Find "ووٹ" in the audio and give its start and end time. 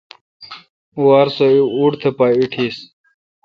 1.75-1.93